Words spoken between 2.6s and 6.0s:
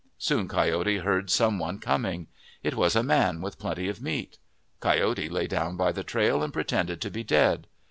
It was a man with plenty of meat. Coyote lay down by